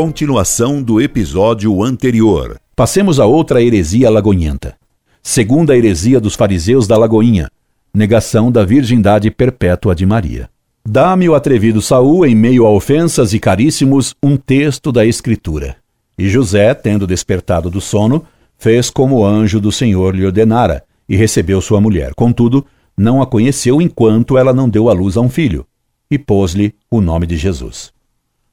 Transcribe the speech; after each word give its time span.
Continuação 0.00 0.80
do 0.80 1.00
episódio 1.00 1.82
anterior. 1.82 2.60
Passemos 2.76 3.18
a 3.18 3.26
outra 3.26 3.60
heresia 3.60 4.08
lagoinhenta. 4.08 4.76
Segunda 5.20 5.76
heresia 5.76 6.20
dos 6.20 6.36
fariseus 6.36 6.86
da 6.86 6.96
Lagoinha, 6.96 7.50
negação 7.92 8.52
da 8.52 8.64
virgindade 8.64 9.28
perpétua 9.28 9.96
de 9.96 10.06
Maria. 10.06 10.48
Dá-me 10.88 11.28
o 11.28 11.34
atrevido 11.34 11.82
Saul, 11.82 12.24
em 12.24 12.32
meio 12.36 12.64
a 12.64 12.70
ofensas 12.70 13.34
e 13.34 13.40
caríssimos, 13.40 14.14
um 14.22 14.36
texto 14.36 14.92
da 14.92 15.04
Escritura. 15.04 15.74
E 16.16 16.28
José, 16.28 16.72
tendo 16.74 17.04
despertado 17.04 17.68
do 17.68 17.80
sono, 17.80 18.24
fez 18.56 18.90
como 18.90 19.16
o 19.16 19.26
anjo 19.26 19.58
do 19.58 19.72
Senhor 19.72 20.14
lhe 20.14 20.24
ordenara, 20.24 20.84
e 21.08 21.16
recebeu 21.16 21.60
sua 21.60 21.80
mulher. 21.80 22.12
Contudo, 22.14 22.64
não 22.96 23.20
a 23.20 23.26
conheceu 23.26 23.82
enquanto 23.82 24.38
ela 24.38 24.54
não 24.54 24.68
deu 24.68 24.88
à 24.88 24.92
luz 24.92 25.16
a 25.16 25.20
um 25.20 25.28
filho, 25.28 25.66
e 26.08 26.16
pôs-lhe 26.16 26.72
o 26.88 27.00
nome 27.00 27.26
de 27.26 27.36
Jesus. 27.36 27.97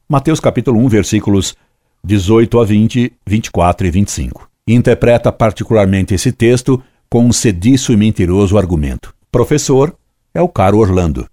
Mateus 0.07 0.39
capítulo 0.39 0.79
1, 0.81 0.87
versículos 0.87 1.55
18 2.03 2.59
a 2.59 2.63
20, 2.63 3.13
24 3.25 3.87
e 3.87 3.89
25. 3.89 4.47
Interpreta 4.67 5.31
particularmente 5.31 6.13
esse 6.13 6.31
texto 6.31 6.79
com 7.09 7.25
um 7.25 7.33
sediço 7.33 7.91
e 7.91 7.97
mentiroso 7.97 8.55
argumento. 8.55 9.15
Professor 9.31 9.95
é 10.31 10.39
o 10.39 10.47
caro 10.47 10.77
Orlando. 10.77 11.27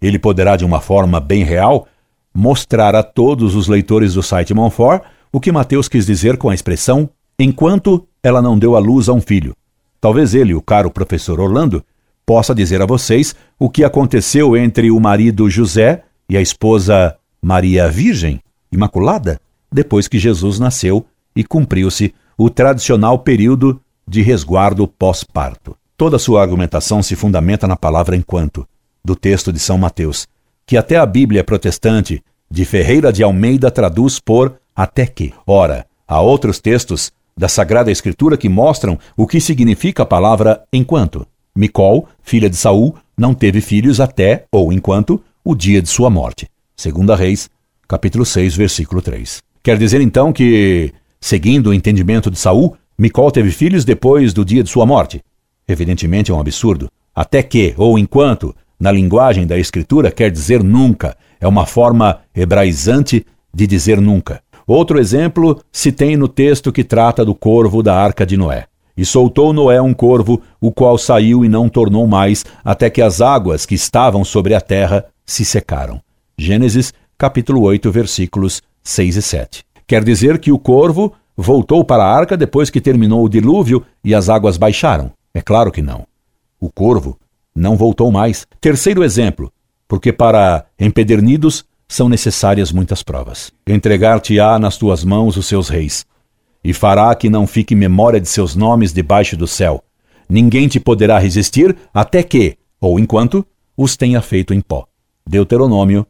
Ele 0.00 0.18
poderá, 0.18 0.56
de 0.56 0.64
uma 0.64 0.80
forma 0.80 1.20
bem 1.20 1.44
real, 1.44 1.86
mostrar 2.34 2.94
a 2.94 3.02
todos 3.02 3.54
os 3.54 3.68
leitores 3.68 4.14
do 4.14 4.22
site 4.22 4.54
Monfort 4.54 5.02
o 5.30 5.38
que 5.38 5.52
Mateus 5.52 5.86
quis 5.86 6.06
dizer 6.06 6.38
com 6.38 6.48
a 6.48 6.54
expressão 6.54 7.10
enquanto 7.38 8.08
ela 8.22 8.40
não 8.40 8.58
deu 8.58 8.76
à 8.76 8.78
luz 8.78 9.10
a 9.10 9.12
um 9.12 9.20
filho. 9.20 9.54
Talvez 10.00 10.34
ele, 10.34 10.54
o 10.54 10.62
caro 10.62 10.90
professor 10.90 11.38
Orlando, 11.38 11.84
possa 12.24 12.54
dizer 12.54 12.80
a 12.80 12.86
vocês 12.86 13.36
o 13.58 13.68
que 13.68 13.84
aconteceu 13.84 14.56
entre 14.56 14.90
o 14.90 14.98
marido 14.98 15.50
José 15.50 16.02
e 16.30 16.34
a 16.34 16.40
esposa 16.40 17.14
Maria 17.46 17.88
Virgem, 17.88 18.40
Imaculada, 18.72 19.40
depois 19.70 20.08
que 20.08 20.18
Jesus 20.18 20.58
nasceu 20.58 21.06
e 21.32 21.44
cumpriu-se 21.44 22.12
o 22.36 22.50
tradicional 22.50 23.20
período 23.20 23.80
de 24.04 24.20
resguardo 24.20 24.88
pós-parto. 24.88 25.76
Toda 25.96 26.18
sua 26.18 26.42
argumentação 26.42 27.04
se 27.04 27.14
fundamenta 27.14 27.68
na 27.68 27.76
palavra 27.76 28.16
enquanto, 28.16 28.66
do 29.04 29.14
texto 29.14 29.52
de 29.52 29.60
São 29.60 29.78
Mateus, 29.78 30.26
que 30.66 30.76
até 30.76 30.96
a 30.96 31.06
Bíblia 31.06 31.44
protestante 31.44 32.20
de 32.50 32.64
Ferreira 32.64 33.12
de 33.12 33.22
Almeida 33.22 33.70
traduz 33.70 34.18
por 34.18 34.56
até 34.74 35.06
que. 35.06 35.32
Ora, 35.46 35.86
há 36.08 36.20
outros 36.20 36.58
textos 36.58 37.12
da 37.36 37.46
Sagrada 37.46 37.92
Escritura 37.92 38.36
que 38.36 38.48
mostram 38.48 38.98
o 39.16 39.24
que 39.24 39.40
significa 39.40 40.02
a 40.02 40.06
palavra 40.06 40.64
enquanto. 40.72 41.24
Micol, 41.54 42.08
filha 42.24 42.50
de 42.50 42.56
Saul, 42.56 42.96
não 43.16 43.32
teve 43.32 43.60
filhos 43.60 44.00
até 44.00 44.46
ou 44.50 44.72
enquanto 44.72 45.22
o 45.44 45.54
dia 45.54 45.80
de 45.80 45.88
sua 45.88 46.10
morte. 46.10 46.48
Segunda 46.78 47.16
Reis, 47.16 47.48
capítulo 47.88 48.26
6, 48.26 48.54
versículo 48.54 49.00
3. 49.00 49.42
Quer 49.62 49.78
dizer 49.78 50.02
então 50.02 50.30
que, 50.30 50.92
seguindo 51.18 51.68
o 51.68 51.74
entendimento 51.74 52.30
de 52.30 52.38
Saul, 52.38 52.76
Micol 52.98 53.30
teve 53.30 53.50
filhos 53.50 53.82
depois 53.82 54.34
do 54.34 54.44
dia 54.44 54.62
de 54.62 54.68
sua 54.68 54.84
morte? 54.84 55.22
Evidentemente 55.66 56.30
é 56.30 56.34
um 56.34 56.40
absurdo. 56.40 56.90
Até 57.14 57.42
que, 57.42 57.74
ou 57.78 57.98
enquanto, 57.98 58.54
na 58.78 58.92
linguagem 58.92 59.46
da 59.46 59.56
escritura 59.58 60.10
quer 60.10 60.30
dizer 60.30 60.62
nunca. 60.62 61.16
É 61.40 61.48
uma 61.48 61.64
forma 61.64 62.20
hebraizante 62.34 63.24
de 63.54 63.66
dizer 63.66 63.98
nunca. 63.98 64.42
Outro 64.66 64.98
exemplo 64.98 65.62
se 65.72 65.90
tem 65.90 66.14
no 66.14 66.28
texto 66.28 66.70
que 66.70 66.84
trata 66.84 67.24
do 67.24 67.34
corvo 67.34 67.82
da 67.82 67.96
arca 67.96 68.26
de 68.26 68.36
Noé. 68.36 68.66
E 68.94 69.02
soltou 69.02 69.50
Noé 69.50 69.80
um 69.80 69.94
corvo, 69.94 70.42
o 70.60 70.70
qual 70.70 70.98
saiu 70.98 71.42
e 71.42 71.48
não 71.48 71.70
tornou 71.70 72.06
mais, 72.06 72.44
até 72.62 72.90
que 72.90 73.00
as 73.00 73.22
águas 73.22 73.64
que 73.64 73.74
estavam 73.74 74.24
sobre 74.24 74.54
a 74.54 74.60
terra 74.60 75.06
se 75.24 75.42
secaram. 75.42 76.05
Gênesis, 76.38 76.92
capítulo 77.16 77.62
8, 77.62 77.90
versículos 77.90 78.62
6 78.82 79.16
e 79.16 79.22
7. 79.22 79.64
Quer 79.86 80.04
dizer 80.04 80.38
que 80.38 80.52
o 80.52 80.58
corvo 80.58 81.14
voltou 81.34 81.82
para 81.82 82.04
a 82.04 82.14
arca 82.14 82.36
depois 82.36 82.68
que 82.68 82.78
terminou 82.78 83.24
o 83.24 83.28
dilúvio 83.28 83.82
e 84.04 84.14
as 84.14 84.28
águas 84.28 84.58
baixaram? 84.58 85.12
É 85.32 85.40
claro 85.40 85.72
que 85.72 85.80
não. 85.80 86.06
O 86.60 86.70
corvo 86.70 87.18
não 87.54 87.74
voltou 87.74 88.12
mais. 88.12 88.46
Terceiro 88.60 89.02
exemplo, 89.02 89.50
porque 89.88 90.12
para 90.12 90.66
empedernidos 90.78 91.64
são 91.88 92.06
necessárias 92.06 92.70
muitas 92.70 93.02
provas. 93.02 93.50
Entregar-te-á 93.66 94.58
nas 94.58 94.76
tuas 94.76 95.04
mãos 95.04 95.38
os 95.38 95.46
seus 95.46 95.70
reis, 95.70 96.04
e 96.62 96.74
fará 96.74 97.14
que 97.14 97.30
não 97.30 97.46
fique 97.46 97.74
memória 97.74 98.20
de 98.20 98.28
seus 98.28 98.54
nomes 98.54 98.92
debaixo 98.92 99.38
do 99.38 99.46
céu. 99.46 99.82
Ninguém 100.28 100.68
te 100.68 100.78
poderá 100.78 101.18
resistir 101.18 101.74
até 101.94 102.22
que, 102.22 102.58
ou 102.78 102.98
enquanto, 102.98 103.46
os 103.74 103.96
tenha 103.96 104.20
feito 104.20 104.52
em 104.52 104.60
pó. 104.60 104.86
Deuteronômio 105.26 106.06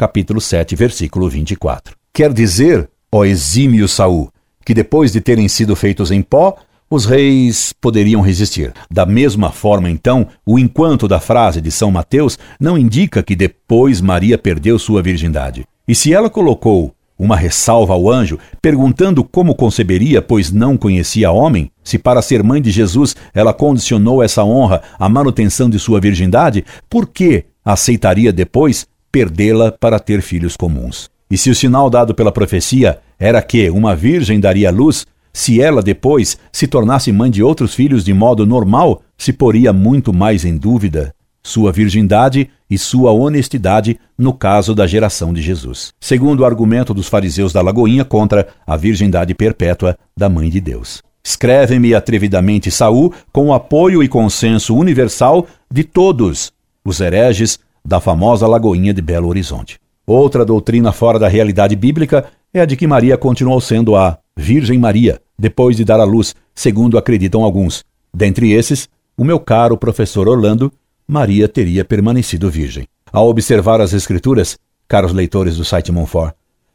capítulo 0.00 0.40
7, 0.40 0.74
versículo 0.74 1.28
24. 1.28 1.94
Quer 2.10 2.32
dizer, 2.32 2.88
ó 3.12 3.22
exímio 3.22 3.86
Saul, 3.86 4.30
que 4.64 4.72
depois 4.72 5.12
de 5.12 5.20
terem 5.20 5.46
sido 5.46 5.76
feitos 5.76 6.10
em 6.10 6.22
pó, 6.22 6.56
os 6.88 7.04
reis 7.04 7.74
poderiam 7.78 8.22
resistir. 8.22 8.72
Da 8.90 9.04
mesma 9.04 9.52
forma, 9.52 9.90
então, 9.90 10.26
o 10.46 10.58
enquanto 10.58 11.06
da 11.06 11.20
frase 11.20 11.60
de 11.60 11.70
São 11.70 11.90
Mateus 11.90 12.38
não 12.58 12.78
indica 12.78 13.22
que 13.22 13.36
depois 13.36 14.00
Maria 14.00 14.38
perdeu 14.38 14.78
sua 14.78 15.02
virgindade. 15.02 15.66
E 15.86 15.94
se 15.94 16.14
ela 16.14 16.30
colocou 16.30 16.94
uma 17.18 17.36
ressalva 17.36 17.92
ao 17.92 18.10
anjo, 18.10 18.38
perguntando 18.62 19.22
como 19.22 19.54
conceberia, 19.54 20.22
pois 20.22 20.50
não 20.50 20.78
conhecia 20.78 21.30
homem, 21.30 21.70
se 21.84 21.98
para 21.98 22.22
ser 22.22 22.42
mãe 22.42 22.62
de 22.62 22.70
Jesus 22.70 23.14
ela 23.34 23.52
condicionou 23.52 24.22
essa 24.22 24.42
honra 24.42 24.80
à 24.98 25.10
manutenção 25.10 25.68
de 25.68 25.78
sua 25.78 26.00
virgindade, 26.00 26.64
por 26.88 27.06
que 27.06 27.44
aceitaria 27.62 28.32
depois 28.32 28.88
perdê-la 29.10 29.72
para 29.72 29.98
ter 29.98 30.22
filhos 30.22 30.56
comuns. 30.56 31.10
E 31.30 31.38
se 31.38 31.50
o 31.50 31.54
sinal 31.54 31.88
dado 31.88 32.14
pela 32.14 32.32
profecia 32.32 32.98
era 33.18 33.40
que 33.40 33.70
uma 33.70 33.94
virgem 33.94 34.40
daria 34.40 34.70
luz, 34.70 35.06
se 35.32 35.60
ela 35.60 35.82
depois 35.82 36.38
se 36.52 36.66
tornasse 36.66 37.12
mãe 37.12 37.30
de 37.30 37.42
outros 37.42 37.74
filhos 37.74 38.04
de 38.04 38.12
modo 38.12 38.44
normal, 38.44 39.02
se 39.16 39.32
poria 39.32 39.72
muito 39.72 40.12
mais 40.12 40.44
em 40.44 40.56
dúvida 40.56 41.14
sua 41.42 41.72
virgindade 41.72 42.50
e 42.68 42.76
sua 42.76 43.12
honestidade 43.12 43.98
no 44.16 44.32
caso 44.32 44.74
da 44.74 44.86
geração 44.86 45.32
de 45.32 45.40
Jesus. 45.40 45.92
Segundo 46.00 46.40
o 46.40 46.44
argumento 46.44 46.92
dos 46.92 47.08
fariseus 47.08 47.52
da 47.52 47.62
Lagoinha 47.62 48.04
contra 48.04 48.48
a 48.66 48.76
virgindade 48.76 49.34
perpétua 49.34 49.96
da 50.16 50.28
mãe 50.28 50.50
de 50.50 50.60
Deus. 50.60 51.02
Escreve-me 51.22 51.94
atrevidamente 51.94 52.70
Saul 52.70 53.12
com 53.32 53.48
o 53.48 53.54
apoio 53.54 54.02
e 54.02 54.08
consenso 54.08 54.74
universal 54.74 55.46
de 55.70 55.84
todos 55.84 56.52
os 56.84 57.00
hereges 57.00 57.58
da 57.84 58.00
famosa 58.00 58.46
Lagoinha 58.46 58.92
de 58.92 59.02
Belo 59.02 59.28
Horizonte. 59.28 59.78
Outra 60.06 60.44
doutrina 60.44 60.92
fora 60.92 61.18
da 61.18 61.28
realidade 61.28 61.76
bíblica 61.76 62.26
é 62.52 62.60
a 62.60 62.64
de 62.64 62.76
que 62.76 62.86
Maria 62.86 63.16
continuou 63.16 63.60
sendo 63.60 63.94
a 63.94 64.18
Virgem 64.36 64.78
Maria 64.78 65.20
depois 65.38 65.76
de 65.76 65.84
dar 65.84 66.00
à 66.00 66.04
luz, 66.04 66.34
segundo 66.54 66.98
acreditam 66.98 67.42
alguns. 67.42 67.84
Dentre 68.12 68.52
esses, 68.52 68.88
o 69.16 69.24
meu 69.24 69.38
caro 69.38 69.76
professor 69.76 70.28
Orlando, 70.28 70.72
Maria 71.06 71.48
teria 71.48 71.84
permanecido 71.84 72.50
virgem. 72.50 72.86
Ao 73.12 73.28
observar 73.28 73.80
as 73.80 73.92
Escrituras, 73.92 74.58
caros 74.86 75.12
leitores 75.12 75.56
do 75.56 75.64
site 75.64 75.90
Monfort, 75.90 76.34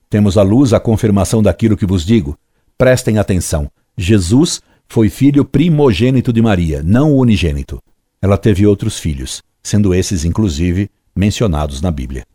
temos 0.09 0.37
à 0.37 0.43
luz 0.43 0.73
a 0.73 0.79
confirmação 0.79 1.43
daquilo 1.43 1.77
que 1.77 1.85
vos 1.85 2.05
digo. 2.05 2.37
Prestem 2.77 3.17
atenção. 3.17 3.69
Jesus 3.97 4.61
foi 4.87 5.09
filho 5.09 5.45
primogênito 5.45 6.33
de 6.33 6.41
Maria, 6.41 6.81
não 6.83 7.13
unigênito. 7.13 7.79
Ela 8.21 8.37
teve 8.37 8.65
outros 8.65 8.97
filhos 8.99 9.43
sendo 9.65 9.95
esses, 9.95 10.23
inclusive, 10.23 10.91
mencionados 11.15 11.81
na 11.81 11.89
Bíblia. 11.91 12.25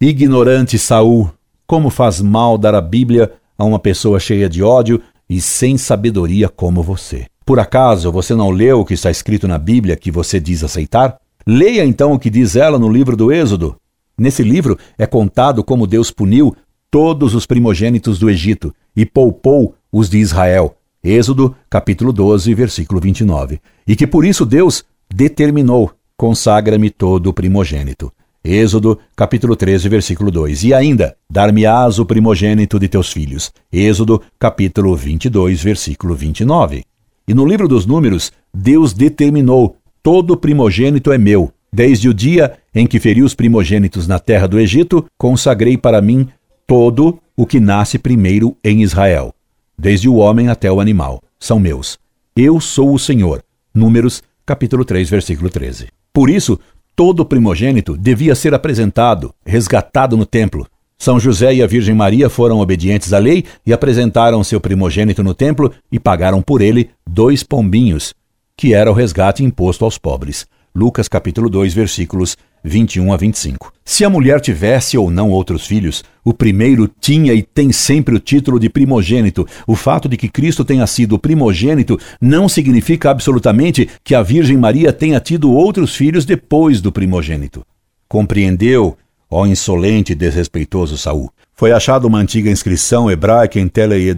Ignorante 0.00 0.78
Saul, 0.78 1.30
como 1.66 1.90
faz 1.90 2.20
mal 2.20 2.56
dar 2.56 2.74
a 2.74 2.80
Bíblia 2.80 3.32
a 3.58 3.64
uma 3.64 3.78
pessoa 3.78 4.18
cheia 4.18 4.48
de 4.48 4.62
ódio 4.62 5.02
e 5.28 5.40
sem 5.40 5.76
sabedoria 5.76 6.48
como 6.48 6.82
você. 6.82 7.26
Por 7.44 7.58
acaso 7.60 8.10
você 8.10 8.34
não 8.34 8.50
leu 8.50 8.80
o 8.80 8.84
que 8.84 8.94
está 8.94 9.10
escrito 9.10 9.46
na 9.46 9.58
Bíblia 9.58 9.96
que 9.96 10.10
você 10.10 10.40
diz 10.40 10.64
aceitar? 10.64 11.18
Leia 11.46 11.84
então 11.84 12.12
o 12.12 12.18
que 12.18 12.30
diz 12.30 12.56
ela 12.56 12.78
no 12.78 12.88
livro 12.88 13.16
do 13.16 13.30
Êxodo. 13.30 13.76
Nesse 14.16 14.42
livro 14.42 14.78
é 14.96 15.06
contado 15.06 15.62
como 15.62 15.86
Deus 15.86 16.10
puniu 16.10 16.56
todos 16.90 17.34
os 17.34 17.46
primogênitos 17.46 18.18
do 18.18 18.30
Egito 18.30 18.74
e 18.96 19.04
poupou 19.04 19.74
os 19.92 20.08
de 20.08 20.18
Israel. 20.18 20.76
Êxodo, 21.02 21.54
capítulo 21.68 22.12
12, 22.12 22.52
versículo 22.54 23.00
29. 23.00 23.60
E 23.86 23.96
que 23.96 24.06
por 24.06 24.24
isso 24.24 24.44
Deus 24.44 24.84
determinou 25.12 25.90
consagra-me 26.20 26.90
todo 26.90 27.28
o 27.28 27.32
primogênito. 27.32 28.12
Êxodo, 28.42 28.98
capítulo 29.14 29.54
13, 29.54 29.88
versículo 29.88 30.30
2. 30.30 30.64
E 30.64 30.72
ainda, 30.72 31.14
dar-me-ás 31.28 31.98
o 31.98 32.06
primogênito 32.06 32.78
de 32.78 32.88
teus 32.88 33.12
filhos. 33.12 33.52
Êxodo, 33.70 34.22
capítulo 34.38 34.96
22, 34.96 35.62
versículo 35.62 36.14
29. 36.14 36.82
E 37.28 37.34
no 37.34 37.44
livro 37.44 37.68
dos 37.68 37.84
Números, 37.84 38.32
Deus 38.52 38.94
determinou: 38.94 39.76
todo 40.02 40.36
primogênito 40.36 41.12
é 41.12 41.18
meu. 41.18 41.52
Desde 41.72 42.08
o 42.08 42.14
dia 42.14 42.58
em 42.74 42.86
que 42.86 42.98
feri 42.98 43.22
os 43.22 43.34
primogênitos 43.34 44.08
na 44.08 44.18
terra 44.18 44.48
do 44.48 44.58
Egito, 44.58 45.04
consagrei 45.18 45.76
para 45.76 46.00
mim 46.00 46.26
todo 46.66 47.20
o 47.36 47.46
que 47.46 47.60
nasce 47.60 47.98
primeiro 47.98 48.56
em 48.64 48.82
Israel, 48.82 49.34
desde 49.78 50.08
o 50.08 50.16
homem 50.16 50.48
até 50.48 50.72
o 50.72 50.80
animal. 50.80 51.22
São 51.38 51.60
meus. 51.60 51.98
Eu 52.34 52.58
sou 52.58 52.94
o 52.94 52.98
Senhor. 52.98 53.42
Números, 53.74 54.22
capítulo 54.46 54.84
3, 54.84 55.08
versículo 55.10 55.50
13. 55.50 55.88
Por 56.12 56.28
isso, 56.28 56.58
todo 56.94 57.24
primogênito 57.24 57.96
devia 57.96 58.34
ser 58.34 58.54
apresentado, 58.54 59.34
resgatado 59.44 60.16
no 60.16 60.26
templo. 60.26 60.66
São 60.98 61.18
José 61.18 61.54
e 61.54 61.62
a 61.62 61.66
Virgem 61.66 61.94
Maria 61.94 62.28
foram 62.28 62.60
obedientes 62.60 63.12
à 63.12 63.18
lei 63.18 63.44
e 63.64 63.72
apresentaram 63.72 64.44
seu 64.44 64.60
primogênito 64.60 65.22
no 65.22 65.32
templo 65.32 65.72
e 65.90 65.98
pagaram 65.98 66.42
por 66.42 66.60
ele 66.60 66.90
dois 67.08 67.42
pombinhos, 67.42 68.14
que 68.54 68.74
era 68.74 68.90
o 68.90 68.94
resgate 68.94 69.42
imposto 69.42 69.84
aos 69.84 69.96
pobres. 69.96 70.46
Lucas 70.74 71.08
capítulo 71.08 71.48
2, 71.48 71.72
versículos 71.72 72.36
21 72.62 73.12
a 73.12 73.16
25. 73.16 73.72
Se 73.84 74.04
a 74.04 74.10
mulher 74.10 74.40
tivesse 74.40 74.96
ou 74.96 75.10
não 75.10 75.30
outros 75.30 75.66
filhos, 75.66 76.04
o 76.24 76.32
primeiro 76.32 76.88
tinha 77.00 77.34
e 77.34 77.42
tem 77.42 77.72
sempre 77.72 78.14
o 78.14 78.20
título 78.20 78.58
de 78.60 78.68
primogênito. 78.68 79.46
O 79.66 79.74
fato 79.74 80.08
de 80.08 80.16
que 80.16 80.28
Cristo 80.28 80.64
tenha 80.64 80.86
sido 80.86 81.18
primogênito 81.18 81.98
não 82.20 82.48
significa 82.48 83.10
absolutamente 83.10 83.88
que 84.04 84.14
a 84.14 84.22
Virgem 84.22 84.56
Maria 84.56 84.92
tenha 84.92 85.20
tido 85.20 85.52
outros 85.52 85.94
filhos 85.94 86.24
depois 86.24 86.80
do 86.80 86.92
primogênito. 86.92 87.64
Compreendeu 88.08 88.96
Ó 89.30 89.46
insolente 89.46 90.12
e 90.12 90.16
desrespeitoso 90.16 90.98
Saul. 90.98 91.30
Foi 91.54 91.70
achada 91.70 92.06
uma 92.06 92.18
antiga 92.18 92.50
inscrição 92.50 93.08
hebraica 93.08 93.60
em 93.60 93.68
Tele 93.68 94.12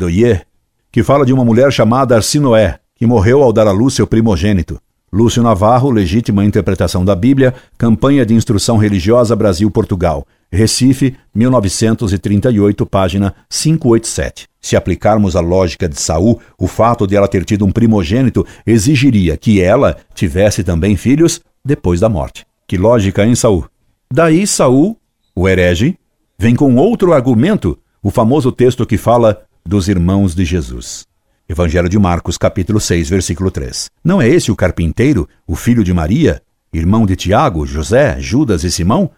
que 0.90 1.02
fala 1.02 1.26
de 1.26 1.32
uma 1.34 1.44
mulher 1.44 1.70
chamada 1.70 2.16
Arsinoé, 2.16 2.78
que 2.94 3.06
morreu 3.06 3.42
ao 3.42 3.52
dar 3.52 3.66
à 3.66 3.72
luz 3.72 3.94
seu 3.94 4.06
primogênito. 4.06 4.80
Lúcio 5.14 5.42
Navarro, 5.42 5.90
Legítima 5.90 6.42
Interpretação 6.42 7.04
da 7.04 7.14
Bíblia, 7.14 7.52
Campanha 7.76 8.24
de 8.24 8.32
Instrução 8.32 8.78
Religiosa 8.78 9.36
Brasil-Portugal, 9.36 10.26
Recife, 10.50 11.14
1938, 11.34 12.86
página 12.86 13.34
587. 13.50 14.48
Se 14.58 14.74
aplicarmos 14.74 15.36
a 15.36 15.40
lógica 15.40 15.86
de 15.86 16.00
Saul, 16.00 16.40
o 16.58 16.66
fato 16.66 17.06
de 17.06 17.14
ela 17.14 17.28
ter 17.28 17.44
tido 17.44 17.66
um 17.66 17.70
primogênito 17.70 18.46
exigiria 18.66 19.36
que 19.36 19.60
ela 19.60 19.98
tivesse 20.14 20.64
também 20.64 20.96
filhos 20.96 21.42
depois 21.62 22.00
da 22.00 22.08
morte. 22.08 22.46
Que 22.66 22.78
lógica, 22.78 23.26
hein, 23.26 23.34
Saul? 23.34 23.66
Daí 24.10 24.46
Saul 24.46 24.96
o 25.34 25.46
herege 25.46 25.98
vem 26.38 26.54
com 26.54 26.76
outro 26.76 27.12
argumento, 27.12 27.78
o 28.02 28.10
famoso 28.10 28.50
texto 28.50 28.86
que 28.86 28.96
fala 28.96 29.42
dos 29.64 29.88
irmãos 29.88 30.34
de 30.34 30.44
Jesus. 30.44 31.06
Evangelho 31.48 31.88
de 31.88 31.98
Marcos, 31.98 32.38
capítulo 32.38 32.80
6, 32.80 33.08
versículo 33.08 33.50
3. 33.50 33.90
Não 34.02 34.20
é 34.20 34.28
esse 34.28 34.50
o 34.50 34.56
carpinteiro, 34.56 35.28
o 35.46 35.54
filho 35.54 35.84
de 35.84 35.92
Maria, 35.92 36.42
irmão 36.72 37.04
de 37.04 37.16
Tiago, 37.16 37.66
José, 37.66 38.20
Judas 38.20 38.64
e 38.64 38.70
Simão? 38.70 39.10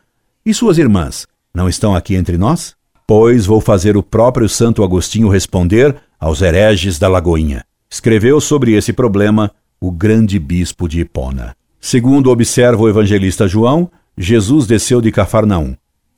E 0.44 0.52
suas 0.52 0.78
irmãs 0.78 1.26
não 1.54 1.68
estão 1.68 1.94
aqui 1.94 2.14
entre 2.14 2.36
nós? 2.36 2.74
Pois 3.06 3.46
vou 3.46 3.60
fazer 3.60 3.96
o 3.96 4.02
próprio 4.02 4.48
Santo 4.48 4.82
Agostinho 4.82 5.28
responder 5.28 5.94
aos 6.18 6.42
hereges 6.42 6.98
da 6.98 7.08
Lagoinha. 7.08 7.64
Escreveu 7.90 8.40
sobre 8.40 8.72
esse 8.72 8.92
problema 8.92 9.50
o 9.80 9.90
grande 9.90 10.38
bispo 10.38 10.88
de 10.88 11.00
Hipona. 11.00 11.54
Segundo 11.80 12.30
observa 12.30 12.82
o 12.82 12.88
evangelista 12.88 13.46
João, 13.46 13.90
Jesus 14.16 14.66
desceu 14.66 15.00
de 15.00 15.12
Cafarnaum 15.12 15.76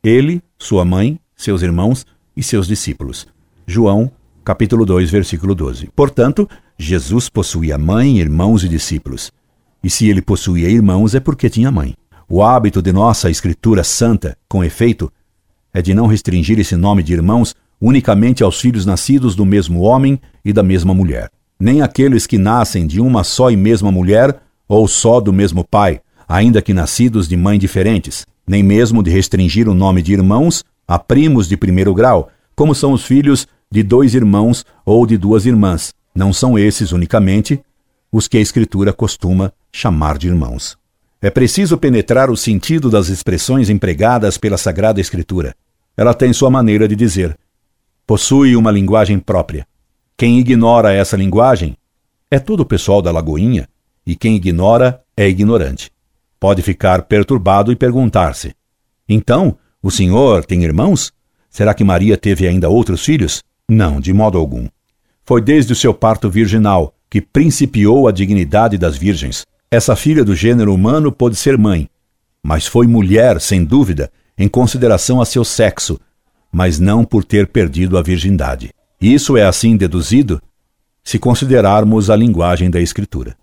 ele, 0.08 0.43
sua 0.58 0.85
mãe, 0.85 1.19
seus 1.37 1.62
irmãos 1.62 2.06
e 2.37 2.43
seus 2.43 2.67
discípulos. 2.67 3.26
João, 3.67 4.11
capítulo 4.46 4.87
2, 4.87 5.10
versículo 5.10 5.56
12. 5.56 5.90
Portanto, 5.96 6.48
Jesus 6.78 7.28
possuía 7.28 7.76
mãe, 7.76 8.20
irmãos 8.20 8.62
e 8.62 8.69
discípulos. 8.69 9.32
E 9.82 9.90
se 9.90 10.08
ele 10.08 10.22
possuía 10.22 10.69
irmãos 10.69 11.16
é 11.16 11.20
porque 11.20 11.50
tinha 11.50 11.69
mãe. 11.69 11.96
O 12.28 12.40
hábito 12.44 12.81
de 12.81 12.93
nossa 12.93 13.28
Escritura 13.28 13.82
Santa, 13.82 14.38
com 14.48 14.62
efeito, 14.62 15.12
é 15.75 15.82
de 15.82 15.93
não 15.93 16.06
restringir 16.06 16.60
esse 16.60 16.76
nome 16.76 17.02
de 17.02 17.12
irmãos 17.12 17.56
unicamente 17.81 18.44
aos 18.44 18.60
filhos 18.60 18.87
nascidos 18.87 19.34
do 19.34 19.44
mesmo 19.44 19.81
homem 19.81 20.20
e 20.44 20.52
da 20.52 20.62
mesma 20.62 20.94
mulher, 20.94 21.28
nem 21.58 21.82
aqueles 21.82 22.25
que 22.25 22.38
nascem 22.38 22.87
de 22.87 23.00
uma 23.00 23.25
só 23.25 23.50
e 23.50 23.56
mesma 23.56 23.90
mulher 23.90 24.40
ou 24.69 24.87
só 24.87 25.20
do 25.20 25.32
mesmo 25.32 25.64
pai, 25.64 26.00
ainda 26.28 26.62
que 26.62 26.72
nascidos 26.72 27.26
de 27.28 27.37
mães 27.37 27.58
diferentes 27.58 28.25
nem 28.46 28.62
mesmo 28.62 29.02
de 29.02 29.10
restringir 29.10 29.69
o 29.69 29.75
nome 29.75 30.00
de 30.02 30.12
irmãos 30.12 30.64
a 30.87 31.00
primos 31.00 31.48
de 31.48 31.56
primeiro 31.56 31.93
grau, 31.93 32.31
como 32.54 32.75
são 32.75 32.93
os 32.93 33.04
filhos 33.04 33.48
de 33.70 33.82
dois 33.82 34.14
irmãos 34.14 34.64
ou 34.84 35.06
de 35.06 35.16
duas 35.16 35.46
irmãs. 35.46 35.94
Não 36.14 36.32
são 36.32 36.58
esses 36.58 36.92
unicamente 36.92 37.60
os 38.10 38.28
que 38.28 38.38
a 38.38 38.40
Escritura 38.40 38.92
costuma 38.92 39.52
chamar 39.72 40.18
de 40.18 40.28
irmãos. 40.28 40.76
É 41.20 41.30
preciso 41.30 41.76
penetrar 41.76 42.30
o 42.30 42.36
sentido 42.36 42.88
das 42.88 43.08
expressões 43.08 43.68
empregadas 43.68 44.38
pela 44.38 44.56
Sagrada 44.56 45.00
Escritura. 45.00 45.54
Ela 45.96 46.14
tem 46.14 46.32
sua 46.32 46.50
maneira 46.50 46.86
de 46.86 46.94
dizer. 46.94 47.36
Possui 48.06 48.56
uma 48.56 48.70
linguagem 48.70 49.18
própria. 49.18 49.66
Quem 50.16 50.38
ignora 50.38 50.92
essa 50.92 51.16
linguagem 51.16 51.76
é 52.30 52.38
todo 52.38 52.60
o 52.60 52.66
pessoal 52.66 53.02
da 53.02 53.10
Lagoinha, 53.10 53.69
e 54.06 54.14
quem 54.14 54.36
ignora 54.36 55.02
é 55.16 55.28
ignorante 55.28 55.90
pode 56.38 56.62
ficar 56.62 57.02
perturbado 57.02 57.72
e 57.72 57.76
perguntar-se: 57.76 58.54
Então, 59.08 59.56
o 59.82 59.90
senhor 59.90 60.44
tem 60.44 60.64
irmãos? 60.64 61.12
Será 61.50 61.74
que 61.74 61.84
Maria 61.84 62.16
teve 62.16 62.46
ainda 62.46 62.69
outros 62.69 63.04
filhos? 63.04 63.42
Não, 63.68 64.00
de 64.00 64.12
modo 64.12 64.38
algum. 64.38 64.68
Foi 65.24 65.40
desde 65.40 65.72
o 65.72 65.76
seu 65.76 65.92
parto 65.92 66.30
virginal 66.30 66.94
que 67.10 67.20
principiou 67.20 68.06
a 68.06 68.12
dignidade 68.12 68.78
das 68.78 68.96
virgens. 68.96 69.44
Essa 69.70 69.96
filha 69.96 70.24
do 70.24 70.34
gênero 70.34 70.72
humano 70.72 71.10
pôde 71.10 71.34
ser 71.34 71.58
mãe, 71.58 71.88
mas 72.42 72.66
foi 72.66 72.86
mulher, 72.86 73.40
sem 73.40 73.64
dúvida, 73.64 74.10
em 74.38 74.46
consideração 74.46 75.20
a 75.20 75.24
seu 75.24 75.44
sexo, 75.44 75.98
mas 76.52 76.78
não 76.78 77.04
por 77.04 77.24
ter 77.24 77.48
perdido 77.48 77.98
a 77.98 78.02
virgindade. 78.02 78.70
Isso 79.00 79.36
é 79.36 79.44
assim 79.44 79.76
deduzido 79.76 80.40
se 81.02 81.19
considerarmos 81.19 82.08
a 82.08 82.16
linguagem 82.16 82.70
da 82.70 82.80
Escritura. 82.80 83.36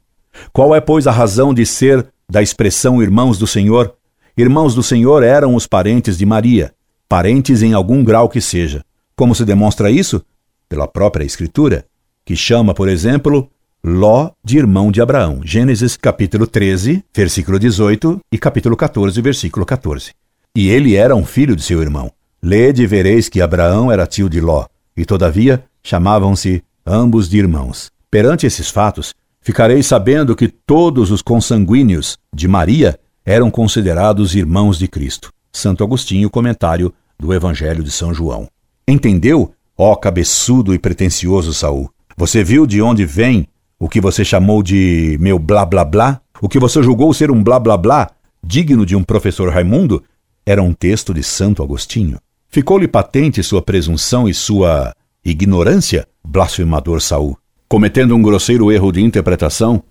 Qual 0.51 0.73
é, 0.73 0.79
pois, 0.79 1.05
a 1.05 1.11
razão 1.11 1.53
de 1.53 1.65
ser 1.65 2.07
da 2.29 2.41
expressão 2.41 3.01
irmãos 3.01 3.37
do 3.37 3.45
Senhor, 3.45 3.93
irmãos 4.37 4.73
do 4.73 4.81
Senhor 4.81 5.21
eram 5.21 5.53
os 5.55 5.67
parentes 5.67 6.17
de 6.17 6.25
Maria, 6.25 6.73
parentes 7.07 7.61
em 7.61 7.73
algum 7.73 8.03
grau 8.03 8.29
que 8.29 8.41
seja. 8.41 8.83
Como 9.15 9.36
se 9.36 9.45
demonstra 9.45 9.92
isso? 9.92 10.24
Pela 10.68 10.88
própria 10.88 11.24
Escritura, 11.24 11.86
que 12.25 12.36
chama, 12.36 12.74
por 12.74 12.89
exemplo, 12.89 13.50
Ló 13.83 14.31
de 14.44 14.57
irmão 14.57 14.92
de 14.92 15.01
Abraão. 15.01 15.42
Gênesis 15.44 15.95
capítulo 15.95 16.48
13, 16.48 17.04
versículo 17.15 17.60
18 17.60 18.19
e 18.31 18.38
capítulo 18.39 18.75
14, 18.75 19.21
versículo 19.21 19.65
14. 19.65 20.13
E 20.56 20.69
ele 20.69 20.95
era 20.95 21.15
um 21.15 21.25
filho 21.25 21.56
de 21.56 21.62
seu 21.62 21.81
irmão. 21.81 22.12
Lede 22.42 22.83
e 22.83 22.88
vereis 22.88 23.30
que 23.30 23.42
Abraão 23.42 23.92
era 23.92 24.07
tio 24.07 24.27
de 24.27 24.42
Ló, 24.42 24.65
e 24.98 25.06
todavia 25.06 25.63
chamavam-se 25.83 26.63
ambos 26.86 27.30
de 27.30 27.38
irmãos. 27.38 27.92
Perante 28.10 28.48
esses 28.48 28.69
fatos, 28.69 29.13
ficareis 29.42 29.86
sabendo 29.86 30.36
que 30.36 30.48
todos 30.48 31.12
os 31.12 31.21
consanguíneos 31.21 32.17
de 32.34 32.48
Maria 32.48 33.00
eram 33.24 33.51
considerados 33.51 34.34
irmãos 34.34 34.79
de 34.79 34.88
Cristo. 34.88 35.32
Santo 35.51 35.84
Agostinho, 35.84 36.29
comentário 36.29 36.91
do 37.20 37.32
Evangelho 37.32 37.84
de 37.84 37.91
São 37.91 38.12
João. 38.12 38.48
Entendeu, 38.87 39.53
ó 39.77 39.95
cabeçudo 39.95 40.73
e 40.73 40.79
pretensioso 40.79 41.53
Saul? 41.53 41.89
Você 42.17 42.43
viu 42.43 42.67
de 42.67 42.81
onde 42.81 43.05
vem 43.05 43.47
o 43.79 43.89
que 43.89 44.01
você 44.01 44.23
chamou 44.23 44.61
de 44.61 45.17
meu 45.19 45.39
blá 45.39 45.65
blá 45.65 45.83
blá? 45.83 46.21
O 46.41 46.49
que 46.49 46.59
você 46.59 46.83
julgou 46.83 47.13
ser 47.13 47.31
um 47.31 47.43
blá 47.43 47.59
blá 47.59 47.77
blá, 47.77 48.11
digno 48.43 48.85
de 48.85 48.95
um 48.95 49.03
professor 49.03 49.49
Raimundo, 49.49 50.03
era 50.45 50.61
um 50.61 50.73
texto 50.73 51.13
de 51.13 51.23
Santo 51.23 51.63
Agostinho. 51.63 52.19
Ficou-lhe 52.49 52.87
patente 52.87 53.41
sua 53.41 53.61
presunção 53.61 54.27
e 54.27 54.33
sua 54.33 54.93
ignorância, 55.23 56.07
blasfemador 56.23 57.01
Saul? 57.01 57.37
Cometendo 57.67 58.15
um 58.15 58.21
grosseiro 58.21 58.71
erro 58.71 58.91
de 58.91 59.01
interpretação, 59.01 59.81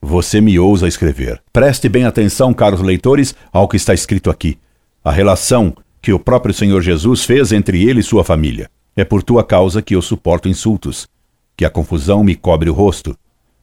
você 0.00 0.40
me 0.40 0.58
ousa 0.58 0.88
escrever. 0.88 1.40
Preste 1.52 1.88
bem 1.88 2.04
atenção, 2.04 2.52
caros 2.52 2.80
leitores, 2.80 3.34
ao 3.52 3.68
que 3.68 3.76
está 3.76 3.94
escrito 3.94 4.28
aqui. 4.28 4.58
A 5.04 5.12
relação 5.12 5.74
que 6.02 6.12
o 6.12 6.18
próprio 6.18 6.52
Senhor 6.52 6.82
Jesus 6.82 7.24
fez 7.24 7.52
entre 7.52 7.88
ele 7.88 8.00
e 8.00 8.02
sua 8.02 8.24
família. 8.24 8.68
É 8.96 9.04
por 9.04 9.22
tua 9.22 9.44
causa 9.44 9.80
que 9.80 9.94
eu 9.94 10.02
suporto 10.02 10.48
insultos, 10.48 11.08
que 11.56 11.64
a 11.64 11.70
confusão 11.70 12.24
me 12.24 12.34
cobre 12.34 12.68
o 12.68 12.74
rosto, 12.74 13.16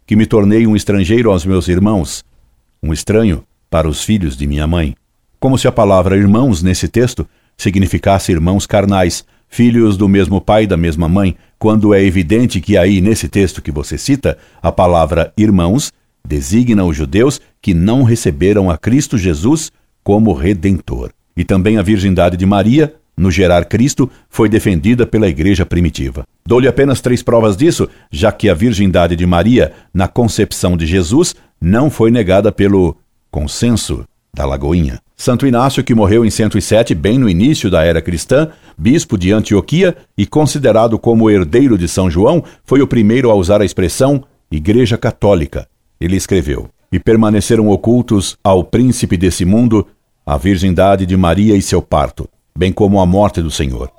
que 0.07 0.15
me 0.15 0.25
tornei 0.25 0.65
um 0.65 0.75
estrangeiro 0.75 1.29
aos 1.29 1.45
meus 1.45 1.67
irmãos, 1.67 2.23
um 2.81 2.93
estranho 2.93 3.43
para 3.69 3.89
os 3.89 4.03
filhos 4.03 4.37
de 4.37 4.47
minha 4.47 4.65
mãe. 4.65 4.95
Como 5.37 5.57
se 5.57 5.67
a 5.67 5.71
palavra 5.71 6.17
irmãos 6.17 6.63
nesse 6.63 6.87
texto 6.87 7.27
significasse 7.57 8.31
irmãos 8.31 8.65
carnais, 8.65 9.25
filhos 9.49 9.97
do 9.97 10.07
mesmo 10.07 10.39
pai 10.39 10.63
e 10.63 10.67
da 10.67 10.77
mesma 10.77 11.09
mãe, 11.09 11.35
quando 11.59 11.93
é 11.93 12.01
evidente 12.01 12.61
que 12.61 12.77
aí, 12.77 13.01
nesse 13.01 13.27
texto 13.27 13.61
que 13.61 13.71
você 13.71 13.97
cita, 13.97 14.37
a 14.61 14.71
palavra 14.71 15.33
irmãos 15.37 15.91
designa 16.25 16.85
os 16.85 16.95
judeus 16.95 17.41
que 17.61 17.73
não 17.73 18.03
receberam 18.03 18.69
a 18.69 18.77
Cristo 18.77 19.17
Jesus 19.17 19.71
como 20.03 20.31
redentor. 20.31 21.11
E 21.39 21.45
também 21.45 21.77
a 21.77 21.81
virgindade 21.81 22.35
de 22.35 22.45
Maria, 22.45 22.93
no 23.15 23.31
gerar 23.31 23.63
Cristo, 23.63 24.11
foi 24.29 24.49
defendida 24.49 25.07
pela 25.07 25.25
igreja 25.25 25.65
primitiva. 25.65 26.25
Dou-lhe 26.45 26.67
apenas 26.67 26.99
três 26.99 27.23
provas 27.23 27.55
disso, 27.55 27.87
já 28.11 28.29
que 28.29 28.49
a 28.49 28.53
virgindade 28.53 29.15
de 29.15 29.25
Maria, 29.25 29.71
na 29.93 30.05
concepção 30.05 30.75
de 30.75 30.85
Jesus, 30.85 31.33
não 31.61 31.89
foi 31.89 32.11
negada 32.11 32.51
pelo 32.51 32.97
consenso 33.31 34.03
da 34.35 34.45
Lagoinha. 34.45 34.99
Santo 35.15 35.47
Inácio, 35.47 35.81
que 35.81 35.95
morreu 35.95 36.25
em 36.25 36.29
107, 36.29 36.93
bem 36.93 37.17
no 37.17 37.29
início 37.29 37.71
da 37.71 37.85
era 37.85 38.01
cristã, 38.01 38.49
bispo 38.77 39.17
de 39.17 39.31
Antioquia 39.31 39.95
e 40.17 40.25
considerado 40.25 40.99
como 40.99 41.29
herdeiro 41.29 41.77
de 41.77 41.87
São 41.87 42.11
João, 42.11 42.43
foi 42.65 42.81
o 42.81 42.87
primeiro 42.87 43.31
a 43.31 43.33
usar 43.33 43.61
a 43.61 43.65
expressão 43.65 44.25
Igreja 44.51 44.97
Católica. 44.97 45.69
Ele 46.01 46.17
escreveu: 46.17 46.67
E 46.91 46.99
permaneceram 46.99 47.69
ocultos 47.69 48.37
ao 48.43 48.61
príncipe 48.61 49.15
desse 49.15 49.45
mundo 49.45 49.87
a 50.29 50.37
virgindade 50.37 51.07
de 51.07 51.17
Maria 51.17 51.55
e 51.55 51.61
seu 51.61 51.81
parto. 51.81 52.29
bem 52.55 52.71
como 52.71 52.99
a 52.99 53.05
morte 53.05 53.41
do 53.41 53.49
Senhor. 53.49 53.89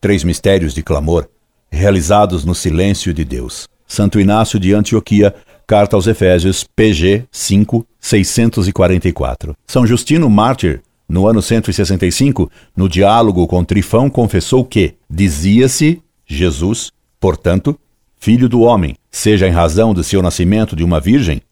Três 0.00 0.24
mistérios 0.24 0.72
de 0.72 0.82
clamor, 0.82 1.28
realizados 1.70 2.42
no 2.42 2.54
silêncio 2.54 3.12
de 3.12 3.22
Deus. 3.22 3.68
Santo 3.86 4.18
Inácio 4.18 4.58
de 4.58 4.72
Antioquia, 4.72 5.34
Carta 5.66 5.94
aos 5.94 6.06
Efésios, 6.06 6.64
PG 6.64 7.26
5, 7.30 7.86
644. 8.00 9.54
São 9.66 9.86
Justino 9.86 10.30
Mártir, 10.30 10.80
no 11.06 11.28
ano 11.28 11.42
165, 11.42 12.50
no 12.74 12.88
diálogo 12.88 13.46
com 13.46 13.62
Trifão, 13.62 14.08
confessou 14.08 14.64
que 14.64 14.94
dizia-se 15.10 16.00
Jesus, 16.24 16.92
portanto, 17.20 17.78
filho 18.18 18.48
do 18.48 18.62
homem, 18.62 18.96
seja 19.10 19.46
em 19.46 19.52
razão 19.52 19.92
de 19.92 20.02
seu 20.02 20.22
nascimento 20.22 20.74
de 20.74 20.82
uma 20.82 20.98
virgem, 20.98 21.42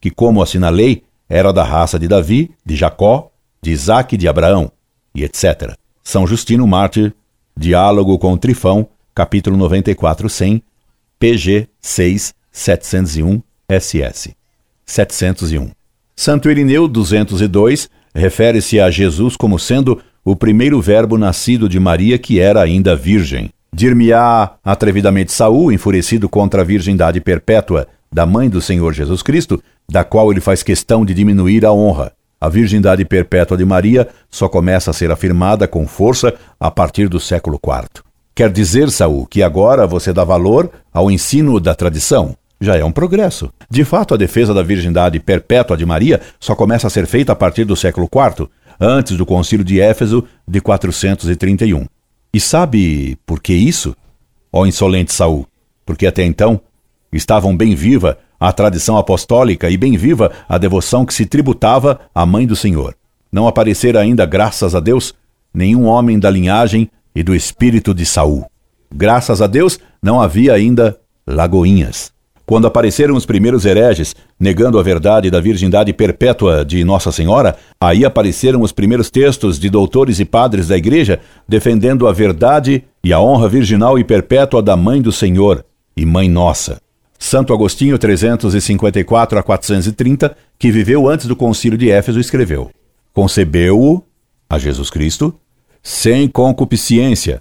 que, 0.00 0.10
como 0.10 0.42
assinalei, 0.42 1.02
era 1.28 1.52
da 1.52 1.62
raça 1.62 1.98
de 1.98 2.08
Davi, 2.08 2.52
de 2.64 2.74
Jacó, 2.74 3.31
de 3.62 3.70
Isaac 3.70 4.16
de 4.16 4.26
Abraão, 4.26 4.72
e 5.14 5.22
etc. 5.22 5.74
São 6.02 6.26
Justino 6.26 6.66
Mártir, 6.66 7.14
Diálogo 7.56 8.18
com 8.18 8.36
Trifão, 8.36 8.88
capítulo 9.14 9.56
94, 9.56 10.28
100, 10.28 10.62
PG 11.18 11.68
6, 11.80 12.34
701, 12.50 13.40
SS. 13.70 14.34
701. 14.84 15.70
Santo 16.16 16.50
Irineu 16.50 16.88
202 16.88 17.88
refere-se 18.12 18.80
a 18.80 18.90
Jesus 18.90 19.36
como 19.36 19.58
sendo 19.58 20.02
o 20.24 20.34
primeiro 20.34 20.80
verbo 20.80 21.16
nascido 21.16 21.68
de 21.68 21.78
Maria 21.78 22.18
que 22.18 22.40
era 22.40 22.60
ainda 22.60 22.96
virgem. 22.96 23.50
Dir-me-á 23.72 24.54
atrevidamente 24.64 25.32
Saul, 25.32 25.72
enfurecido 25.72 26.28
contra 26.28 26.62
a 26.62 26.64
virgindade 26.64 27.20
perpétua 27.20 27.86
da 28.12 28.26
mãe 28.26 28.50
do 28.50 28.60
Senhor 28.60 28.92
Jesus 28.92 29.22
Cristo, 29.22 29.62
da 29.88 30.04
qual 30.04 30.30
ele 30.30 30.40
faz 30.40 30.62
questão 30.62 31.04
de 31.04 31.14
diminuir 31.14 31.64
a 31.64 31.72
honra. 31.72 32.12
A 32.42 32.48
virgindade 32.48 33.04
perpétua 33.04 33.56
de 33.56 33.64
Maria 33.64 34.08
só 34.28 34.48
começa 34.48 34.90
a 34.90 34.92
ser 34.92 35.12
afirmada 35.12 35.68
com 35.68 35.86
força 35.86 36.34
a 36.58 36.72
partir 36.72 37.08
do 37.08 37.20
século 37.20 37.56
IV. 37.64 38.02
Quer 38.34 38.50
dizer, 38.50 38.90
Saul, 38.90 39.26
que 39.26 39.44
agora 39.44 39.86
você 39.86 40.12
dá 40.12 40.24
valor 40.24 40.68
ao 40.92 41.08
ensino 41.08 41.60
da 41.60 41.72
tradição? 41.72 42.36
já 42.60 42.76
é 42.76 42.84
um 42.84 42.90
progresso. 42.90 43.48
De 43.70 43.84
fato, 43.84 44.14
a 44.14 44.16
defesa 44.16 44.52
da 44.52 44.62
virgindade 44.62 45.20
perpétua 45.20 45.76
de 45.76 45.86
Maria 45.86 46.20
só 46.40 46.56
começa 46.56 46.88
a 46.88 46.90
ser 46.90 47.06
feita 47.06 47.32
a 47.32 47.36
partir 47.36 47.64
do 47.64 47.76
século 47.76 48.08
IV, 48.12 48.48
antes 48.80 49.16
do 49.16 49.24
concílio 49.26 49.64
de 49.64 49.80
Éfeso 49.80 50.24
de 50.46 50.60
431. 50.60 51.86
E 52.34 52.40
sabe 52.40 53.16
por 53.24 53.40
que 53.40 53.52
isso? 53.52 53.94
Ó 54.52 54.66
insolente 54.66 55.12
Saul, 55.12 55.46
porque 55.86 56.06
até 56.08 56.24
então 56.24 56.60
estavam 57.12 57.56
bem 57.56 57.74
viva 57.74 58.18
a 58.48 58.52
tradição 58.52 58.98
apostólica 58.98 59.70
e 59.70 59.76
bem 59.76 59.96
viva 59.96 60.32
a 60.48 60.58
devoção 60.58 61.06
que 61.06 61.14
se 61.14 61.24
tributava 61.24 62.00
à 62.12 62.26
mãe 62.26 62.44
do 62.44 62.56
Senhor. 62.56 62.96
Não 63.30 63.46
aparecera 63.46 64.00
ainda, 64.00 64.26
graças 64.26 64.74
a 64.74 64.80
Deus, 64.80 65.14
nenhum 65.54 65.84
homem 65.84 66.18
da 66.18 66.28
linhagem 66.28 66.90
e 67.14 67.22
do 67.22 67.36
espírito 67.36 67.94
de 67.94 68.04
Saul. 68.04 68.44
Graças 68.92 69.40
a 69.40 69.46
Deus, 69.46 69.78
não 70.02 70.20
havia 70.20 70.54
ainda 70.54 70.98
lagoinhas. 71.24 72.10
Quando 72.44 72.66
apareceram 72.66 73.14
os 73.14 73.24
primeiros 73.24 73.64
hereges, 73.64 74.16
negando 74.40 74.76
a 74.76 74.82
verdade 74.82 75.30
da 75.30 75.40
virgindade 75.40 75.92
perpétua 75.92 76.64
de 76.64 76.82
Nossa 76.82 77.12
Senhora, 77.12 77.56
aí 77.80 78.04
apareceram 78.04 78.60
os 78.60 78.72
primeiros 78.72 79.08
textos 79.08 79.56
de 79.56 79.70
doutores 79.70 80.18
e 80.18 80.24
padres 80.24 80.66
da 80.66 80.76
Igreja 80.76 81.20
defendendo 81.48 82.08
a 82.08 82.12
verdade 82.12 82.82
e 83.04 83.12
a 83.12 83.20
honra 83.20 83.48
virginal 83.48 84.00
e 84.00 84.02
perpétua 84.04 84.60
da 84.60 84.76
Mãe 84.76 85.00
do 85.00 85.12
Senhor 85.12 85.64
e 85.96 86.04
Mãe 86.04 86.28
Nossa. 86.28 86.81
Santo 87.22 87.54
Agostinho, 87.54 87.96
354 88.00 89.38
a 89.38 89.42
430, 89.44 90.36
que 90.58 90.72
viveu 90.72 91.08
antes 91.08 91.26
do 91.26 91.36
concílio 91.36 91.78
de 91.78 91.88
Éfeso, 91.88 92.18
escreveu: 92.18 92.68
Concebeu-o, 93.14 94.02
a 94.50 94.58
Jesus 94.58 94.90
Cristo, 94.90 95.32
sem 95.80 96.26
concupiscência, 96.26 97.40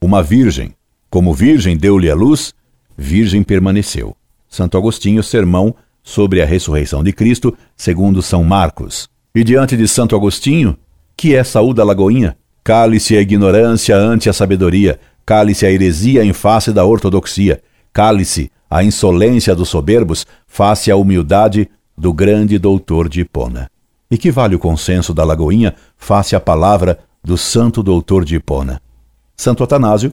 uma 0.00 0.22
virgem. 0.22 0.74
Como 1.10 1.34
virgem 1.34 1.76
deu-lhe 1.76 2.10
a 2.10 2.14
luz, 2.14 2.54
virgem 2.96 3.42
permaneceu. 3.42 4.16
Santo 4.48 4.78
Agostinho, 4.78 5.22
Sermão 5.22 5.74
sobre 6.02 6.40
a 6.40 6.46
ressurreição 6.46 7.04
de 7.04 7.12
Cristo, 7.12 7.54
segundo 7.76 8.22
São 8.22 8.42
Marcos. 8.42 9.10
E 9.34 9.44
diante 9.44 9.76
de 9.76 9.86
Santo 9.86 10.16
Agostinho, 10.16 10.74
que 11.14 11.36
é 11.36 11.44
saúde 11.44 11.76
da 11.76 11.84
Lagoinha? 11.84 12.34
Cale-se 12.64 13.14
a 13.14 13.20
ignorância 13.20 13.94
ante 13.94 14.30
a 14.30 14.32
sabedoria, 14.32 14.98
cale-se 15.26 15.66
a 15.66 15.70
heresia 15.70 16.24
em 16.24 16.32
face 16.32 16.72
da 16.72 16.86
ortodoxia, 16.86 17.60
cale-se 17.92 18.50
a 18.70 18.84
insolência 18.84 19.54
dos 19.54 19.68
soberbos 19.68 20.26
face 20.46 20.90
à 20.90 20.96
humildade 20.96 21.68
do 21.96 22.12
grande 22.12 22.58
doutor 22.58 23.08
de 23.08 23.20
Hipona. 23.20 23.70
E 24.10 24.16
que 24.16 24.30
vale 24.30 24.54
o 24.54 24.58
consenso 24.58 25.12
da 25.12 25.24
Lagoinha 25.24 25.74
face 25.96 26.36
à 26.36 26.40
palavra 26.40 26.98
do 27.22 27.36
santo 27.36 27.82
doutor 27.82 28.24
de 28.24 28.36
Hipona? 28.36 28.80
Santo 29.36 29.62
Atanásio, 29.62 30.12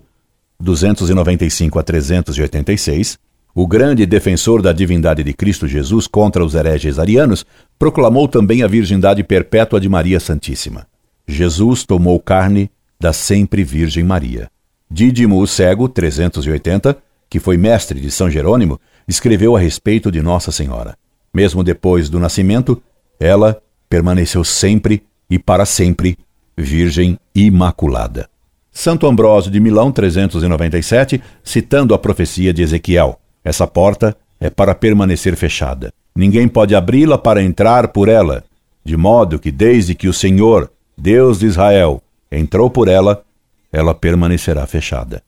295 0.59 1.79
a 1.79 1.83
386, 1.83 3.17
o 3.53 3.65
grande 3.65 4.05
defensor 4.05 4.61
da 4.61 4.73
divindade 4.73 5.23
de 5.23 5.33
Cristo 5.33 5.67
Jesus 5.67 6.07
contra 6.07 6.43
os 6.43 6.55
hereges 6.55 6.99
arianos, 6.99 7.45
proclamou 7.79 8.27
também 8.27 8.63
a 8.63 8.67
virgindade 8.67 9.23
perpétua 9.23 9.79
de 9.79 9.87
Maria 9.87 10.19
Santíssima. 10.19 10.85
Jesus 11.25 11.83
tomou 11.83 12.19
carne 12.19 12.69
da 12.99 13.13
sempre 13.13 13.63
Virgem 13.63 14.03
Maria. 14.03 14.49
Dídimo 14.91 15.41
o 15.41 15.47
Cego, 15.47 15.87
380, 15.87 16.97
que 17.29 17.39
foi 17.39 17.57
mestre 17.57 17.99
de 17.99 18.11
São 18.11 18.29
Jerônimo, 18.29 18.79
escreveu 19.07 19.55
a 19.55 19.59
respeito 19.59 20.11
de 20.11 20.21
Nossa 20.21 20.51
Senhora. 20.51 20.97
Mesmo 21.33 21.63
depois 21.63 22.09
do 22.09 22.19
nascimento, 22.19 22.81
ela 23.19 23.61
permaneceu 23.89 24.43
sempre 24.43 25.03
e 25.29 25.37
para 25.37 25.65
sempre 25.65 26.17
Virgem 26.57 27.19
Imaculada. 27.33 28.29
Santo 28.71 29.07
Ambrósio 29.07 29.51
de 29.51 29.59
Milão, 29.59 29.91
397, 29.91 31.21
citando 31.43 31.93
a 31.93 31.99
profecia 31.99 32.53
de 32.53 32.61
Ezequiel: 32.61 33.19
essa 33.43 33.67
porta 33.67 34.17
é 34.39 34.49
para 34.49 34.75
permanecer 34.75 35.35
fechada. 35.35 35.93
Ninguém 36.15 36.47
pode 36.47 36.75
abri-la 36.75 37.17
para 37.17 37.41
entrar 37.41 37.89
por 37.89 38.09
ela, 38.09 38.43
de 38.83 38.95
modo 38.97 39.39
que 39.39 39.51
desde 39.51 39.95
que 39.95 40.07
o 40.07 40.13
Senhor, 40.13 40.71
Deus 40.97 41.39
de 41.39 41.45
Israel, 41.45 42.01
entrou 42.31 42.69
por 42.69 42.87
ela, 42.87 43.23
ela 43.71 43.93
permanecerá 43.93 44.65
fechada. 44.65 45.21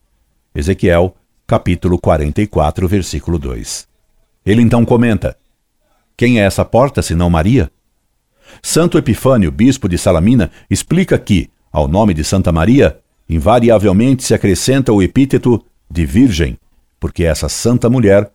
Ezequiel, 0.56 1.16
capítulo 1.48 1.98
44, 1.98 2.86
versículo 2.90 3.40
2. 3.40 3.88
Ele 4.46 4.62
então 4.62 4.84
comenta: 4.84 5.38
Quem 6.18 6.42
é 6.42 6.44
essa 6.44 6.66
porta 6.66 7.02
senão 7.02 7.30
Maria? 7.30 7.72
Santo 8.62 8.98
Epifânio, 8.98 9.50
bispo 9.50 9.88
de 9.88 9.98
Salamina, 9.98 10.52
explica 10.70 11.18
que, 11.18 11.50
ao 11.72 11.88
nome 11.88 12.14
de 12.14 12.24
Santa 12.24 12.52
Maria, 12.52 13.00
invariavelmente 13.30 14.24
se 14.24 14.34
acrescenta 14.34 14.92
o 14.92 15.02
epíteto 15.02 15.64
de 15.90 16.06
Virgem, 16.06 16.58
porque 17.00 17.24
essa 17.24 17.48
santa 17.48 17.90
mulher 17.90 18.30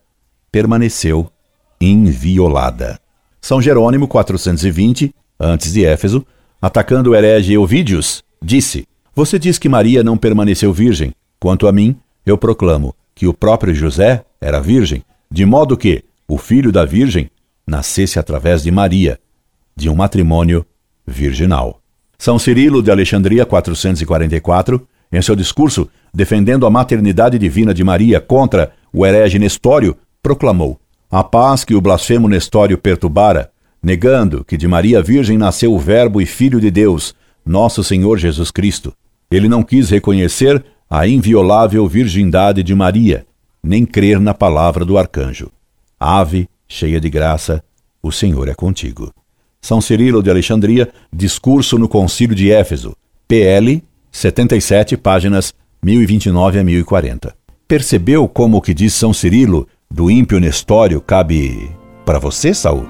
permaneceu 0.51 1.31
inviolada. 1.81 2.99
São 3.41 3.61
Jerônimo, 3.61 4.09
420, 4.09 5.15
antes 5.39 5.73
de 5.73 5.85
Éfeso, 5.85 6.25
atacando 6.61 7.11
o 7.11 7.15
herege 7.15 7.53
Euvídios, 7.53 8.23
disse: 8.41 8.87
Você 9.15 9.39
diz 9.39 9.59
que 9.59 9.69
Maria 9.69 10.03
não 10.03 10.17
permaneceu 10.17 10.73
virgem. 10.73 11.13
Quanto 11.39 11.67
a 11.67 11.73
mim, 11.73 11.97
eu 12.25 12.39
proclamo 12.39 12.95
que 13.15 13.27
o 13.27 13.35
próprio 13.35 13.75
José 13.75 14.25
era 14.41 14.61
virgem, 14.61 15.05
de 15.31 15.45
modo 15.45 15.77
que 15.77 16.05
o 16.29 16.39
filho 16.39 16.73
da 16.73 16.85
virgem 16.85 17.31
nascesse 17.67 18.19
através 18.19 18.63
de 18.63 18.71
Maria, 18.71 19.19
de 19.77 19.89
um 19.89 19.95
matrimônio 19.95 20.65
virginal. 21.07 21.81
São 22.19 22.39
Cirilo 22.39 22.83
de 22.83 22.91
Alexandria, 22.91 23.45
444, 23.45 24.87
em 25.13 25.21
seu 25.21 25.37
discurso, 25.37 25.89
defendendo 26.13 26.67
a 26.67 26.71
maternidade 26.71 27.39
divina 27.39 27.75
de 27.75 27.85
Maria 27.85 28.21
contra 28.21 28.73
o 28.93 29.05
herege 29.05 29.39
Nestório, 29.39 29.97
proclamou: 30.23 30.81
A 31.11 31.23
paz 31.23 31.65
que 31.65 31.75
o 31.75 31.81
blasfemo 31.81 32.29
Nestório 32.29 32.79
perturbara, 32.79 33.51
negando 33.83 34.45
que 34.45 34.57
de 34.57 34.69
Maria 34.69 35.03
Virgem 35.03 35.37
nasceu 35.37 35.73
o 35.73 35.79
Verbo 35.79 36.21
e 36.21 36.27
Filho 36.27 36.61
de 36.61 36.71
Deus, 36.71 37.15
nosso 37.45 37.83
Senhor 37.83 38.19
Jesus 38.19 38.51
Cristo. 38.51 38.95
Ele 39.31 39.49
não 39.49 39.63
quis 39.63 39.91
reconhecer 39.91 40.65
a 40.95 41.09
inviolável 41.09 41.89
virgindade 41.89 42.63
de 42.63 42.75
Maria, 42.75 43.25
nem 43.63 43.87
crer 43.87 44.21
na 44.21 44.35
palavra 44.35 44.85
do 44.85 44.99
arcanjo. 44.99 45.51
Ave, 45.99 46.47
cheia 46.69 47.01
de 47.01 47.09
graça, 47.09 47.65
o 48.03 48.13
Senhor 48.13 48.47
é 48.47 48.53
contigo. 48.53 49.11
São 49.59 49.81
Cirilo 49.81 50.23
de 50.23 50.29
Alexandria, 50.29 50.93
discurso 51.11 51.79
no 51.79 51.89
Concílio 51.89 52.37
de 52.37 52.53
Éfeso, 52.53 52.95
PL 53.27 53.83
77, 54.11 54.99
páginas 54.99 55.55
1029 55.83 56.59
a 56.59 56.63
1040. 56.63 57.35
Percebeu 57.67 58.29
como 58.29 58.59
o 58.59 58.61
que 58.61 58.75
diz 58.75 58.93
São 58.93 59.15
Cirilo 59.15 59.67
do 59.91 60.11
ímpio 60.11 60.39
Nestório 60.39 61.01
cabe 61.01 61.71
para 62.05 62.19
você, 62.19 62.53
Saul? 62.53 62.87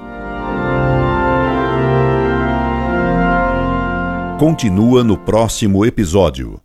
Continua 4.37 5.05
no 5.05 5.17
próximo 5.17 5.85
episódio. 5.85 6.59